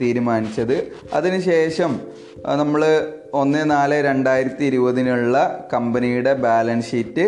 തീരുമാനിച്ചത്. 0.00 0.76
അതിനുശേഷം 1.18 1.92
നമ്മൾ 2.60 2.82
ഒന്ന് 3.42 3.60
നാല് 3.70 3.98
രണ്ടായിരത്തി 4.08 4.64
ഇരുപതിനുള്ള 4.70 5.36
കമ്പനിയുടെ 5.74 6.32
ബാലൻസ് 6.46 6.90
ഷീറ്റ് 6.90 7.26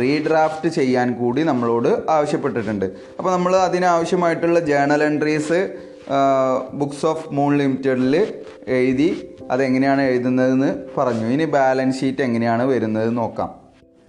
റീഡ്രാഫ്റ്റ് 0.00 0.68
ചെയ്യാൻ 0.78 1.08
കൂടി 1.20 1.42
നമ്മളോട് 1.50 1.90
ആവശ്യപ്പെട്ടിട്ടുണ്ട്. 2.16 2.86
അപ്പോൾ 3.18 3.30
നമ്മൾ 3.36 3.54
അതിനാവശ്യമായിട്ടുള്ള 3.68 4.60
journal 4.70 5.02
entries 5.10 5.60
books 6.80 7.04
of 7.12 7.26
Moon 7.36 7.52
ലിമിറ്റഡിൽ 7.60 8.14
എഴുതി 8.78 9.08
അതെങ്ങനെയാണ് 9.54 10.02
എഴുതുന്നതെന്ന് 10.10 10.70
പറഞ്ഞു. 10.96 11.26
ഇനി 11.34 11.46
ബാലൻസ് 11.56 12.00
ഷീറ്റ് 12.00 12.22
എങ്ങനെയാണ് 12.28 12.64
വരുന്നത് 12.72 13.10
നോക്കാം. 13.20 13.50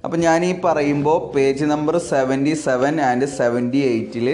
അപ്പം 0.06 0.20
ഞാൻ 0.28 0.40
ഈ 0.50 0.52
പറയുമ്പോൾ 0.66 1.18
page 1.34 1.66
number 1.74 1.96
seventy 2.12 2.54
seven 2.68 2.96
and 3.10 3.28
seventy 3.40 3.82
എയ്റ്റിൽ 3.92 4.28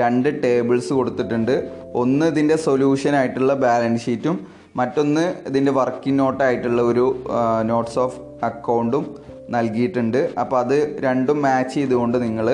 രണ്ട് 0.00 0.28
ടേബിൾസ് 0.44 0.92
കൊടുത്തിട്ടുണ്ട്. 0.98 1.54
ഒന്ന് 2.02 2.26
ഇതിന്റെ 2.32 2.56
സൊല്യൂഷൻ 2.66 3.14
ആയിട്ടുള്ള 3.20 3.54
ബാലൻസ് 3.66 4.04
ഷീറ്റും 4.06 4.38
മറ്റൊന്ന് 4.80 5.24
ഇതിന്റെ 5.48 5.72
വർക്കിംഗ് 5.80 6.20
നോട്ടായിട്ടുള്ള 6.22 6.80
ഒരു 6.92 7.06
നോട്ട്സ് 7.70 8.00
ഓഫ് 8.04 8.18
അക്കൗണ്ടും 8.48 9.04
നൽകിയിട്ടുണ്ട്. 9.54 10.18
അപ്പോൾ 10.42 10.58
അത് 10.62 10.76
രണ്ടും 11.04 11.38
മാച്ച് 11.46 11.74
ചെയ്തുകൊണ്ട് 11.74 12.16
നിങ്ങൾ 12.22 12.46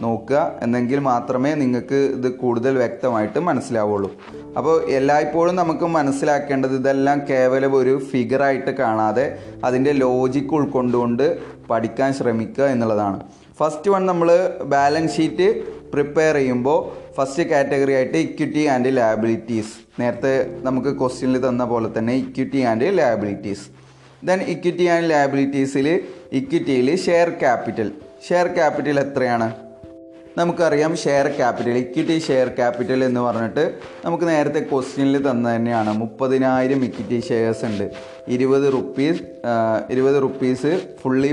നോക്കുക 0.00 0.58
എന്നെങ്കിൽ 0.62 0.98
മാത്രമേ 0.98 1.54
നിങ്ങൾക്ക് 1.54 1.94
ഇത് 1.94 2.32
കൂടുതൽ 2.32 2.78
വ്യക്തമായിട്ട് 2.78 3.38
മനസ്സിലാവുള്ളൂ. 3.38 4.10
അപ്പോൾ 4.56 4.90
എല്ലായ്പ്പോഴും 4.90 5.56
നമുക്ക് 5.56 5.84
മനസ്സിലാക്കേണ്ടത് 5.84 6.74
ഇതെല്ലാം 6.76 7.26
കേവലം 7.30 7.76
ഒരു 7.76 7.98
ഫിഗറായിട്ട് 8.10 8.70
കാണാതെ 8.70 9.38
അതിന്റെ 9.64 9.92
ലോജിക്ക് 9.92 10.54
ഉൾക്കൊണ്ടുകൊണ്ട് 10.54 11.38
പഠിക്കാൻ 11.70 12.14
ശ്രമിക്കുക 12.14 12.64
എന്നുള്ളതാണ്. 12.64 13.20
ഫസ്റ്റ് 13.58 13.90
വൺ 13.90 14.06
നമ്മൾ 14.06 14.50
ബാലൻസ് 14.62 15.16
ഷീറ്റ് 15.16 15.64
പ്രിപ്പയർ 15.92 16.34
ചെയ്യുമ്പോൾ 16.34 16.78
ഫസ്റ്റ് 17.16 17.42
കാറ്റഗറി 17.42 17.92
ആയിട്ട് 17.92 18.18
ഇക്വിറ്റി 18.18 18.64
ആൻഡ് 18.64 18.96
ലാബിലിറ്റീസ് 18.96 20.00
നേരത്തെ 20.00 20.60
നമുക്ക് 20.62 20.88
ക്വസ്റ്റ്യനിൽ 20.88 21.48
തന്ന 21.48 21.64
പോലെ 21.64 21.98
തന്നെ 21.98 22.14
equity 22.14 22.58
and 22.58 22.98
liabilities 22.98 23.66
then 24.24 24.40
equity 24.40 24.84
and 24.84 25.10
ലാബിലിറ്റീസിൽ 25.10 26.00
ഇക്വിറ്റിയിൽ 26.32 26.96
ഷെയർ 26.96 27.28
ക്യാപിറ്റൽ 27.28 27.92
ഷെയർ 28.28 28.46
ക്യാപിറ്റൽ 28.46 29.00
എത്രയാണ്? 29.00 29.63
നമുക്കറിയാം 30.38 30.92
share 31.02 31.26
capital 31.36 31.76
equity 31.80 32.14
share 32.26 32.46
capital 32.56 33.00
എന്ന് 33.08 33.20
പറഞ്ഞിട്ട് 33.26 33.64
നമുക്ക് 34.04 34.24
നേരത്തെ 34.30 34.60
ക്വസ്റ്റ്യനിൽ 34.70 35.16
തന്നെ 35.26 35.50
തന്നെയാണ്. 35.56 35.90
മുപ്പതിനായിരം 36.00 36.80
ഇക്വിറ്റി 36.88 37.18
ഷെയർസ് 37.28 37.62
ഉണ്ട്. 37.68 37.84
ഇരുപത് 38.36 38.66
റുപ്പീസ് 38.76 39.22
ഇരുപത് 39.94 40.18
റുപ്പീസ് 40.24 40.72
ഫുള്ളി 41.02 41.30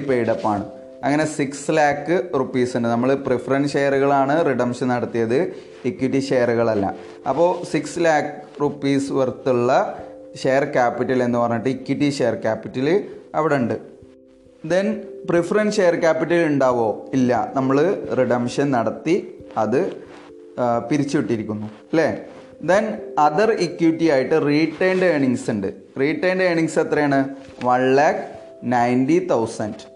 ആണ്. 0.53 0.63
അങ്ങനെ 1.05 1.25
സിക്സ് 1.37 1.71
ലാക്ക് 1.77 2.15
റുപ്പീസ് 2.39 2.73
ഉണ്ട്. 2.77 2.87
നമ്മൾ 2.93 3.11
പ്രിഫറൻസ് 3.27 3.73
ഷെയറുകളാണ് 3.75 4.33
റിഡംഷൻ 4.49 4.87
നടത്തിയത്. 4.95 5.39
ഇക്വിറ്റി 5.89 6.21
ഷെയറുകളല്ല 6.29 6.85
അപ്പോൾ 7.29 7.49
സിക്സ് 7.71 8.01
ലാക്ക് 8.05 8.33
റുപ്പീസ് 8.63 9.09
വർത്തുള്ള 9.19 9.71
ഷെയർ 10.43 10.63
ക്യാപിറ്റൽ 10.75 11.19
എന്ന് 11.27 11.39
പറഞ്ഞിട്ട് 11.43 11.71
ഇക്വിറ്റി 11.77 12.09
ഷെയർ 12.19 12.35
ക്യാപിറ്റൽ 12.45 12.87
അവിടെ 13.39 13.55
ഉണ്ട്. 13.61 13.75
ദെൻ 14.69 14.87
പ്രിഫറൻസ് 15.29 15.75
ഷെയർ 15.75 15.95
ക്യാപിറ്റൽ 15.99 16.45
ഉണ്ടാവോ? 16.45 17.09
ഇല്ല. 17.13 17.51
നമ്മൾ 17.55 17.77
റിഡംഷൻ 18.19 18.71
നടത്തി 18.71 19.15
അത് 19.57 19.79
പിരിച്ചുവിട്ടിരിക്കുന്നു. 20.91 21.67
അല്ലേ 21.91 22.09
ദെൻ 22.63 22.85
അതർ 23.19 23.51
ഇക്വിറ്റി 23.51 24.09
ആയിട്ട് 24.09 24.47
റീറ്റേൺഡ് 24.47 25.03
ഏണിങ്സ് 25.03 25.49
ഉണ്ട്. 25.51 25.73
റീറ്റേൺഡ് 25.99 26.43
ഏണിങ്സ് 26.43 26.79
എത്രയാണ്? 26.79 27.19
വൺ 27.63 27.95
ലാക്ക് 27.95 28.19
നയന്റി 28.63 29.27
തൗസൻഡ് 29.31 29.87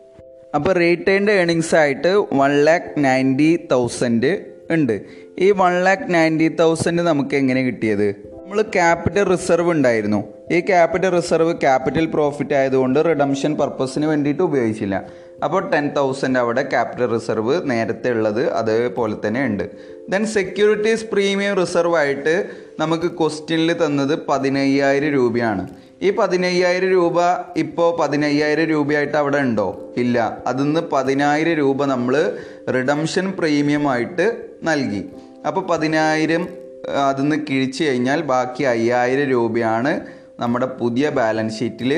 അപ്പോൾ 0.55 0.73
റീറ്റേൺഡ് 0.73 1.31
ഏണിങ്സ് 1.31 1.75
ആയിട്ട് 1.75 2.11
വൺ 2.33 2.65
ലാക്ക് 2.65 3.03
നയന്റി 3.03 3.67
തൗസൻഡ് 3.71 4.45
ഉണ്ട്. 4.71 5.01
ഈ 5.39 5.51
വൺ 5.51 5.83
ലാക്ക് 5.83 6.13
നയന്റി 6.13 6.47
തൗസൻഡ് 6.47 7.01
നമുക്ക് 7.01 7.35
എങ്ങനെ 7.35 7.63
കിട്ടിയത്? 7.63 8.34
നമ്മൾ 8.45 8.61
ക്യാപിറ്റൽ 8.61 9.23
റിസർവ് 9.23 9.71
ഉണ്ടായിരുന്നു. 9.71 10.23
ഈ 10.51 10.59
ക്യാപിറ്റൽ 10.59 11.09
റിസർവ് 11.09 11.61
ക്യാപിറ്റൽ 11.61 12.05
പ്രോഫിറ്റ് 12.05 12.53
ആയതുകൊണ്ട് 12.53 12.99
റിഡംഷൻ 13.05 13.55
പർപ്പസിന് 13.55 14.05
വേണ്ടിയിട്ട് 14.05 14.43
ഉപയോഗിച്ചില്ല. 14.43 15.03
അപ്പോൾ 15.43 15.69
ടെൻ 15.69 15.89
തൗസൻഡ് 15.95 16.39
അവിടെ 16.39 16.61
ക്യാപിറ്റൽ 16.61 17.05
റിസർവ് 17.05 17.69
നേരത്തെ 17.69 18.09
ഉള്ളത് 18.09 18.53
അതേപോലെ 18.53 19.15
തന്നെ 19.27 19.45
ഉണ്ട്. 19.45 19.69
ദെൻ 20.09 20.25
സെക്യൂരിറ്റീസ് 20.25 21.05
പ്രീമിയം 21.05 21.55
റിസർവ് 21.55 21.97
ആയിട്ട് 21.97 22.49
നമുക്ക് 22.79 23.11
ക്വസ്റ്റ്യനിൽ 23.11 23.85
തന്നത് 23.85 24.19
പതിനയ്യായിരം 24.29 25.09
രൂപയാണ്. 25.09 25.67
ഈ 26.01 26.11
പതിനയ്യായിരം 26.11 26.89
രൂപ 26.89 27.15
ഇപ്പോൾ 27.57 27.97
പതിനയ്യായിരം 27.97 28.65
രൂപയായിട്ട് 28.65 29.17
അവിടെ 29.17 29.37
ഉണ്ടോ? 29.37 29.93
ഇല്ല. 29.97 30.37
അതിന്ന് 30.47 30.79
പതിനായിരം 30.93 31.53
രൂപ 31.53 31.85
നമ്മൾ 31.85 32.37
റിഡംഷൻ 32.69 33.33
പ്രീമിയം 33.39 33.89
ആയിട്ട് 33.89 34.35
നൽകി. 34.63 35.05
അപ്പോൾ 35.47 35.61
പതിനായിരം 35.61 36.64
അതിന്ന് 36.89 37.35
കിഴിച്ച് 37.49 37.83
കഴിഞ്ഞാൽ 37.83 38.21
ബാക്കി 38.21 38.63
അയ്യായിരം 38.63 39.29
രൂപയാണ് 39.29 40.07
നമ്മുടെ 40.39 40.65
പുതിയ 40.65 41.09
ബാലൻസ് 41.09 41.59
ഷീറ്റിൽ 41.59 41.91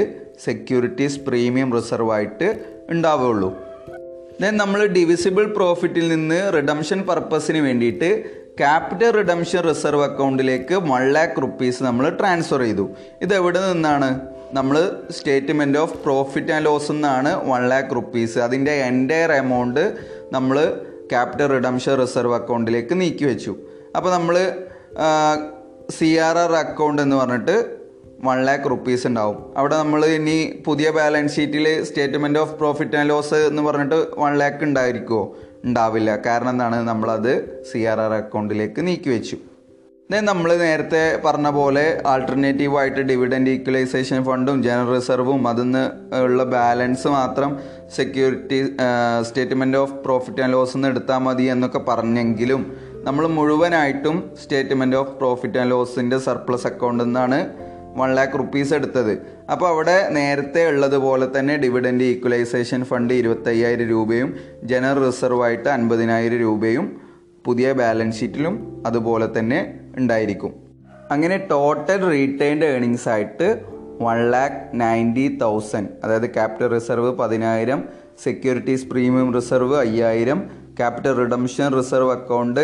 സെക്യൂരിറ്റീസ് 0.45 1.19
പ്രീമിയം 1.19 1.75
റിസർവ് 1.77 2.11
ആയിട്ട് 2.11 2.47
ഉണ്ടാവുകയുള്ളൂ 2.89 3.49
ദെൻ 4.41 4.57
നമ്മൾ 4.57 4.85
ഡിവിസിബിൾ 4.85 5.45
പ്രോഫിറ്റിൽ 5.53 6.07
നിന്ന് 6.07 6.53
റിഡംഷൻ 6.53 6.99
പർപ്പസിന് 7.03 7.57
വേണ്ടിയിട്ട് 7.57 8.09
ക്യാപിറ്റൽ 8.59 9.11
റിഡംഷൻ 9.11 9.61
റിസർവ് 9.69 10.03
അക്കൗണ്ടിലേക്ക് 10.03 10.75
വൺ 10.75 11.11
ലാക്ക് 11.11 11.41
റുപ്പീസ് 11.41 11.83
നമ്മൾ 11.83 12.09
ട്രാൻസ്ഫർ 12.09 12.59
ചെയ്തു. 12.59 12.89
ഇത് 13.21 13.33
എവിടെ 13.35 13.73
നിന്നാണ്? 13.73 14.19
നമ്മൾ 14.53 14.91
statement 15.11 15.77
of 15.77 15.97
profit 16.03 16.51
and 16.51 16.65
loss 16.65 16.91
എന്നാണ് 16.91 17.49
വൺ 17.49 17.69
ലാക്ക് 17.69 17.95
റുപ്പീസ് 17.95 18.39
അതിന്റെ 18.39 18.71
എന്റയർ 18.71 19.31
എമൗണ്ട് 19.31 19.97
നമ്മൾ 20.31 20.57
ക്യാപിറ്റൽ 21.11 21.47
റിഡംഷൻ 21.47 22.01
റിസർവ് 22.01 22.33
അക്കൗണ്ടിലേക്ക് 22.33 23.01
നീക്കി 23.01 23.25
വെച്ചു. 23.25 23.55
അപ്പോൾ 23.95 24.11
നമ്മൾ 24.13 24.35
സി 25.97 26.09
ആർ 26.27 26.37
ആർ 26.37 26.53
അക്കൗണ്ട് 26.63 27.01
എന്ന് 27.01 27.15
പറഞ്ഞിട്ട് 27.15 27.55
വൺ 28.27 28.45
ലാക്ക് 28.45 28.69
റുപ്പീസ് 28.69 29.05
ഉണ്ടാവും. 29.07 29.37
അവിടെ 29.57 29.75
നമ്മൾ 29.77 30.05
ഇനി 30.05 30.37
പുതിയ 30.65 30.89
ബാലൻസ് 30.97 31.35
ഷീറ്റിൽ 31.35 31.83
statement 31.83 32.39
of 32.39 32.55
profit 32.61 32.97
and 32.97 33.09
loss 33.09 33.41
എന്ന് 33.49 33.63
പറഞ്ഞിട്ട് 33.67 33.99
വൺ 34.19 34.37
ലാക്ക് 34.37 34.63
ഉണ്ടായിരിക്കുമോ 34.63 35.35
ഉണ്ടാവില്ല. 35.65 36.09
കാരണം 36.25 36.49
എന്താണ്? 36.49 36.79
നമ്മളത് 36.87 37.33
സി 37.71 37.79
ആർ 37.91 37.99
ആർ 37.99 38.13
അക്കൗണ്ടിലേക്ക് 38.13 38.87
നീക്കി 38.87 39.09
വെച്ചു. 39.09 39.37
ദെൻ 40.11 40.25
നമ്മൾ 40.25 40.49
നേരത്തെ 40.55 41.21
പറഞ്ഞ 41.25 41.47
പോലെ 41.49 42.01
ആൾട്ടർനേറ്റീവായിട്ട് 42.07 43.01
ഡിവിഡൻഡ് 43.01 43.49
ഈക്വലൈസേഷൻ 43.49 44.19
ഫണ്ടും 44.23 44.63
ജനറൽ 44.63 44.95
റിസർവും 44.95 45.47
അതിൽ 45.47 45.63
നിന്ന് 45.63 45.81
ഉള്ള 46.25 46.43
ബാലൻസ് 46.43 47.07
മാത്രം 47.07 47.51
security 47.95 48.59
statement 49.21 49.77
of 49.77 49.93
profit 50.05 50.41
and 50.41 50.53
loss 50.53 50.75
എന്ന് 50.77 50.87
എടുത്താൽ 50.87 51.17
മതി 51.17 51.43
എന്നൊക്കെ 51.43 51.79
പറഞ്ഞെങ്കിലും 51.79 52.63
നമ്മൾ 53.07 53.25
മുഴുവനായിട്ടും 53.35 54.15
സ്റ്റേറ്റ്മെന്റ് 54.41 54.95
ഓഫ് 54.99 55.11
പ്രോഫിറ്റ് 55.19 55.59
ആൻഡ് 55.59 55.71
ലോസിന്റെ 55.71 56.17
സർപ്ലസ് 56.25 56.65
അക്കൗണ്ടിൽ 56.69 57.05
നിന്നാണ് 57.05 57.37
വൺ 57.99 58.09
ലാക്ക് 58.17 58.39
റുപ്പീസ് 58.39 58.73
എടുത്തത്. 58.77 59.11
അപ്പോൾ 59.51 59.67
അവിടെ 59.73 59.95
നേരത്തെ 60.17 60.61
ഉള്ളതുപോലെ 60.71 61.27
തന്നെ 61.35 61.53
ഡിവിഡന്റ് 61.57 62.07
ഈക്വലൈസേഷൻ 62.13 62.81
ഫണ്ട് 62.89 63.13
ഇരുപത്തയ്യായിരം 63.13 63.87
രൂപയും 63.89 64.29
ജനറൽ 64.71 64.99
റിസർവ് 65.05 65.43
ആയിട്ട് 65.43 65.69
അൻപതിനായിരം 65.75 66.41
രൂപയും 66.45 66.87
പുതിയ 67.45 67.71
ബാലൻസ് 67.71 68.19
ഷീറ്റിലും 68.19 68.83
അതുപോലെ 68.85 69.29
തന്നെ 69.37 69.59
ഉണ്ടായിരിക്കും. 69.97 70.51
അങ്ങനെ 71.11 71.37
ടോട്ടൽ 71.53 72.01
റീറ്റേൺഡ് 72.13 72.65
ഏണിങ്സ് 72.73 73.09
ആയിട്ട് 73.09 73.47
വൺ 74.01 74.19
ലാക്ക് 74.35 74.61
നയന്റി 74.81 75.27
തൗസൻഡ് 75.41 75.89
അതായത് 76.03 76.29
ക്യാപിറ്റൽ 76.33 76.69
റിസർവ് 76.77 77.13
പതിനായിരം 77.21 77.79
സെക്യൂരിറ്റീസ് 78.25 78.85
പ്രീമിയം 78.91 79.31
റിസർവ് 79.39 79.75
അയ്യായിരം 79.85 80.39
capital 80.79 81.13
redemption 81.23 81.67
reserve 81.79 82.11
account 82.11 82.63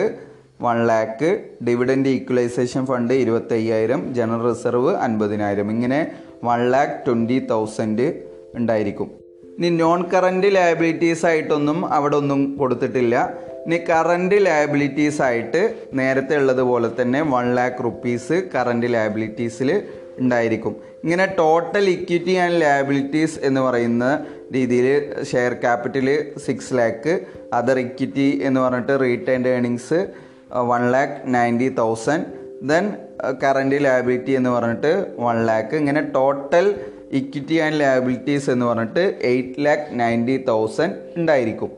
one 0.65 0.77
lakh 0.89 1.29
dividend 1.67 2.11
equalisation 2.17 2.83
fund 2.89 3.13
ഇരുപത്തയ്യായിരം 3.13 4.01
ജനറൽ 4.17 4.43
റിസർവ് 4.49 4.91
അൻപതിനായിരം. 5.05 5.67
ഇങ്ങനെ 5.75 5.99
വൺ 6.47 6.61
ലാക്ക് 6.73 6.97
ട്വന്റി 7.05 7.39
തൗസൻഡ് 7.51 8.07
ഉണ്ടായിരിക്കും. 8.59 9.09
ഇനി 9.57 9.69
നോൺ 9.81 9.99
കറന്റ് 10.13 10.49
ലയബിലിറ്റീസ് 10.55 11.25
ആയിട്ടൊന്നും 11.29 11.79
അവിടെ 11.95 12.15
ഒന്നും 12.21 12.39
കൊടുത്തിട്ടില്ല. 12.61 13.15
ഇനി 13.65 13.77
കറന്റ് 13.89 14.37
ലയബിലിറ്റീസ് 14.45 15.21
ആയിട്ട് 15.27 15.61
നേരത്തെ 15.99 16.35
ഉള്ളതുപോലെ 16.41 16.89
തന്നെ 16.99 17.19
വൺ 17.33 17.45
ലാക്ക് 17.57 17.83
റുപ്പീസ് 17.87 18.37
കറന്റ് 18.55 18.87
ലയബിലിറ്റീസിൽ 18.95 19.69
ഉണ്ടായിരിക്കും. 20.21 20.73
ഇങ്ങനെ 21.03 21.25
ടോട്ടൽ 21.39 21.85
ഇക്വിറ്റി 21.93 22.33
ആൻഡ് 22.43 22.59
ലയബിലിറ്റീസ് 22.63 23.37
എന്ന് 23.47 23.61
പറയുന്ന 23.61 24.05
രീതിയിൽ 24.55 24.87
share 25.31 25.53
capital 25.63 26.07
six 26.45 26.73
lakh 26.79 27.13
other 27.59 27.77
equity 27.87 28.27
എന്ന് 28.49 28.59
പറഞ്ഞിട്ട് 28.65 28.95
retain 29.05 29.47
earnings 29.55 29.99
one 30.61 30.91
lakh 30.91 31.13
ninety 31.25 31.69
thousand 31.69 32.25
then 32.63 32.93
current 33.43 33.75
liability 33.83 34.31
എന്ന് 34.31 34.49
പറഞ്ഞിട്ട് 34.49 35.15
വൺ 35.19 35.45
ലാക്ക് 35.45 35.75
ഇങ്ങനെ 35.75 36.01
ടോട്ടൽ 36.01 36.85
ഇക്വിറ്റി 37.11 37.55
ആൻഡ് 37.55 37.79
ലയബിലിറ്റീസ് 37.79 38.49
എന്ന് 38.49 38.65
പറഞ്ഞിട്ട് 38.65 39.19
എയ്റ്റ് 39.21 39.65
ലാക്ക് 39.65 39.99
നയന്റി 39.99 40.43
തൗസൻഡ് 40.47 40.93
ഉണ്ടായിരിക്കും. 41.17 41.71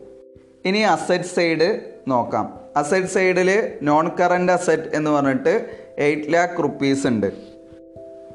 ഇനി 0.65 0.77
അസറ്റ് 0.77 1.24
സൈഡ് 1.24 1.82
നോക്കാം. 2.08 2.60
അസറ്റ് 2.77 3.08
സൈഡിൽ 3.08 3.72
നോൺ 3.82 4.12
കറന്റ് 4.20 4.51
അസറ്റ് 4.51 4.96
എന്ന് 4.96 5.12
പറഞ്ഞിട്ട് 5.12 5.65
എയ്റ്റ് 5.98 6.34
ലാക്ക് 6.34 6.63
റുപ്പീസ് 6.63 7.08
ഉണ്ട്. 7.08 7.32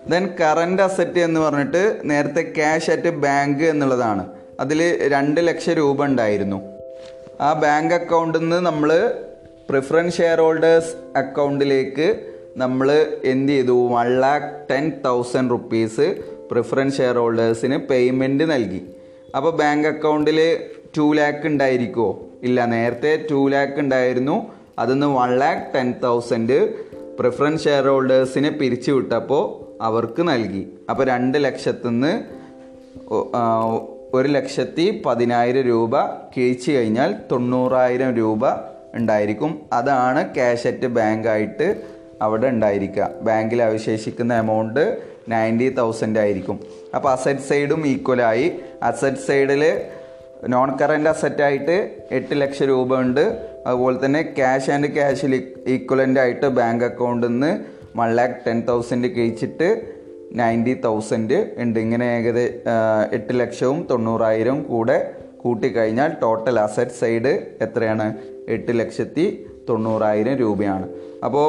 ദെൻ 0.09 0.28
കറന്റ് 0.40 0.82
അസറ്റ് 0.82 1.18
എന്ന് 1.18 1.40
പറഞ്ഞിട്ട് 1.40 2.00
നേരത്തെ 2.04 2.52
ക്യാഷ് 2.56 2.90
അറ്റ് 2.90 3.09
ബാങ്ക് 3.09 3.64
എന്നുള്ളതാണ്. 3.64 4.26
അതിൽ 4.61 5.09
രണ്ട് 5.09 5.47
ലക്ഷം 5.47 5.73
രൂപ 5.73 6.04
ഉണ്ടായിരുന്നു. 6.04 6.62
ആ 7.40 7.52
ബാങ്ക് 7.52 7.94
അക്കൗണ്ടിൽ 7.94 8.38
നിന്ന് 8.38 8.56
നമ്മൾ 8.56 9.14
പ്രിഫറൻസ് 9.71 10.17
ഷെയർ 10.17 10.39
ഹോൾഡേഴ്സ് 10.41 10.93
അക്കൗണ്ടിലേക്ക് 11.17 12.07
നമ്മൾ 12.57 12.89
എന്ത് 13.33 13.53
ചെയ്തു? 13.53 13.77
One 13.93 14.09
lakh 14.23 14.49
ten 14.71 14.85
thousand 15.05 15.50
rupees 15.50 16.07
preference 16.50 16.97
share 16.97 17.17
ഹോൾഡേഴ്സിന് 17.19 17.77
payment 17.91 18.45
നൽകി. 18.53 18.81
അപ്പോൾ 19.37 19.53
ബാങ്ക് 19.57 19.89
അക്കൗണ്ടിൽ 19.89 20.41
ടു 20.97 21.15
ലാക്ക് 21.19 21.47
ഉണ്ടായിരിക്കുമോ 21.47 22.09
ഇല്ല 22.43 22.65
നേരത്തെ 22.65 23.12
ടു 23.31 23.49
ലാക്ക് 23.49 23.79
ഉണ്ടായിരുന്നു. 23.85 24.37
അതിന്ന് 24.79 25.07
one 25.19 25.39
lakh 25.39 25.62
ten 25.75 25.95
thousand 26.05 26.59
preference 27.21 27.65
share 27.65 27.87
ഹോൾഡേഴ്സിനെ 27.89 28.50
പിരിച്ചു 28.50 28.91
വിട്ടപ്പോൾ 28.93 29.45
അവർക്ക് 29.83 30.23
നൽകി. 30.29 30.65
അപ്പോൾ 30.91 31.05
രണ്ട് 31.07 31.39
ലക്ഷത്തുനിന്ന് 31.45 32.12
ഒരു 34.15 34.29
ലക്ഷത്തി 34.29 35.03
പതിനായിരം 35.07 35.62
രൂപ 35.62 35.95
കിഴിച്ചു 36.35 36.71
കഴിഞ്ഞാൽ 36.73 37.15
തൊണ്ണൂറായിരം 37.33 38.12
രൂപ 38.17 38.45
ഉണ്ടായിരിക്കും. 38.94 39.52
അതാണ് 39.73 40.35
ക്യാഷ് 40.35 40.66
അറ്റ് 40.66 40.87
ബാങ്ക് 40.99 41.28
ആയിട്ട് 41.28 41.68
അവിടെ 42.23 42.47
ഉണ്ടായിരിക്കുക. 42.47 43.11
ബാങ്കിൽ 43.23 43.62
അവശേഷിക്കുന്ന 43.62 44.32
എമൗണ്ട് 44.35 44.82
നയന്റി 45.28 45.68
തൗസൻഡ് 45.78 46.18
ആയിരിക്കും. 46.18 46.56
അപ്പോൾ 46.94 47.11
അസറ്റ് 47.12 47.47
സൈഡും 47.49 47.87
ഈക്വലായി 47.87 48.47
അസറ്റ് 48.82 49.25
സൈഡിൽ 49.28 49.62
നോൺ 50.49 50.68
കറന്റ് 50.80 51.11
അസറ്റായിട്ട് 51.11 51.76
എട്ട് 52.11 52.35
ലക്ഷം 52.40 52.66
രൂപ 52.66 53.00
ഉണ്ട്. 53.00 53.25
അതുപോലെ 53.66 54.04
തന്നെ 54.04 54.23
ക്യാഷ് 54.37 54.70
ആൻഡ് 54.70 54.88
ക്യാഷിൽ 54.94 55.32
ഈക്വലന്റ് 55.66 56.20
ആയിട്ട് 56.20 56.47
ബാങ്ക് 56.47 56.85
അക്കൗണ്ടിൽ 56.85 57.28
നിന്ന് 57.28 57.50
വൺ 57.99 58.11
ലാക്ക് 58.18 58.35
ടെൻ 58.47 58.59
തൗസൻഡ് 58.68 59.09
കഴിച്ചിട്ട് 59.16 59.68
നയന്റി 60.40 60.75
തൗസൻഡ് 60.85 61.38
ഉണ്ട്. 61.59 61.78
ഇങ്ങനെ 61.80 62.06
ഏകദേശം 62.16 62.61
എട്ട് 63.12 63.32
ലക്ഷവും 63.40 63.87
തൊണ്ണൂറായിരവും 63.90 64.62
കൂടെ 64.62 64.99
കൂട്ടിക്കഴിഞ്ഞാൽ 65.42 66.11
ടോട്ടൽ 66.23 66.61
അസറ്റ് 66.61 66.99
സൈഡ് 67.00 67.32
എത്രയാണ്? 67.66 68.06
എട്ട് 68.57 68.73
ലക്ഷത്തി 68.80 69.26
തൊണ്ണൂറായിരം 69.69 70.35
രൂപയാണ്. 70.42 70.87
അപ്പോൾ 71.26 71.47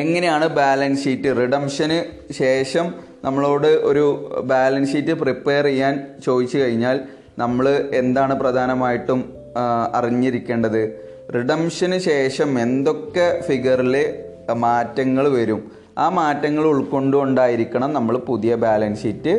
എങ്ങനെയാണ് 0.00 0.46
ബാലൻസ് 0.60 1.04
ഷീറ്റ്? 1.04 1.30
റിഡംഷന് 1.40 1.98
ശേഷം 2.40 2.86
നമ്മളോട് 3.24 3.70
ഒരു 3.90 4.04
ബാലൻസ് 4.52 4.92
ഷീറ്റ് 4.92 5.14
പ്രിപ്പയർ 5.22 5.64
ചെയ്യാൻ 5.70 5.94
ചോദിച്ചു 6.26 6.58
കഴിഞ്ഞാൽ 6.58 6.96
നമ്മൾ 7.42 7.66
എന്താണ് 8.00 8.34
പ്രധാനമായിട്ടും 8.42 9.20
അറിഞ്ഞിരിക്കേണ്ടത്? 9.98 10.82
റിഡംഷന് 11.36 11.98
ശേഷം 12.10 12.50
എന്തൊക്കെ 12.64 13.26
ഫിഗറിൽ 13.46 13.96
മാറ്റങ്ങൾ 14.64 15.24
വരും? 15.38 15.60
ആ 15.98 16.06
മാറ്റങ്ങൾ 16.20 16.64
ഉൾക്കൊണ്ടുകൊണ്ടായിരിക്കണം 16.72 17.90
നമ്മൾ 17.96 18.14
പുതിയ 18.28 18.52
ബാലൻസ് 18.64 19.02
ഷീറ്റ് 19.02 19.32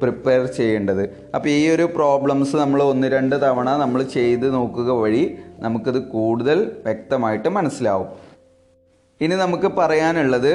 പ്രിപ്പയർ 0.00 0.42
ചെയ്യേണ്ടത്. 0.58 1.02
അപ്പോൾ 1.34 1.50
ഈ 1.58 1.62
ഒരു 1.74 1.86
പ്രോബ്ലംസ് 1.96 2.54
നമ്മൾ 2.62 2.80
ഒന്ന് 2.92 3.08
രണ്ട് 3.16 3.36
തവണ 3.44 3.68
നമ്മൾ 3.84 4.02
ചെയ്ത് 4.16 4.46
നോക്കുക 4.54 4.90
വഴി 5.02 5.24
നമുക്കിത് 5.64 6.00
കൂടുതൽ 6.14 6.58
വ്യക്തമായിട്ട് 6.86 7.48
മനസ്സിലാവും. 7.58 8.08
ഇനി 9.20 9.34
നമുക്ക് 9.44 9.68
പറയാനുള്ളത് 9.80 10.52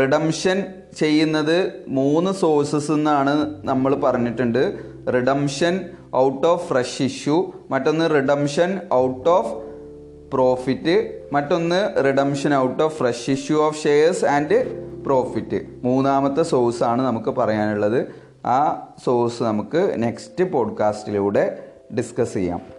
റിഡംഷൻ 0.00 0.58
ചെയ്യുന്നത് 1.00 1.56
മൂന്ന് 1.98 2.30
സോഴ്സസ് 2.42 2.90
എന്നാണ് 2.96 3.34
നമ്മൾ 3.70 3.92
പറഞ്ഞിട്ടുണ്ട്. 4.04 4.62
Redemption 5.14 5.74
out 6.24 6.46
of 6.50 6.64
fresh 6.68 7.02
issue 7.10 7.36
മറ്റൊന്ന് 7.72 8.04
റിഡംഷൻ 8.16 8.70
ഔട്ട് 9.04 9.28
ഓഫ് 9.36 9.52
പ്രോഫിറ്റ് 10.34 10.94
മറ്റൊന്ന് 11.34 11.80
redemption 12.06 12.52
out 12.54 12.80
of 12.82 12.94
fresh 12.98 13.26
issue 13.34 13.56
of 13.66 13.78
shares 13.82 14.24
and 14.34 14.58
profit 15.06 15.58
മൂന്നാമത്തെ 15.84 16.42
സോഴ്സാണ് 16.52 17.02
നമുക്ക് 17.08 17.32
പറയാനുള്ളത്. 17.40 18.00
ആ 18.44 18.92
സോഴ്സ് 19.04 19.42
നമുക്ക് 19.42 19.94
നെക്സ്റ്റ് 19.96 20.52
പോഡ്കാസ്റ്റിലൂടെ 20.52 21.72
ഡിസ്കസ് 21.96 22.34
ചെയ്യാം. 22.34 22.75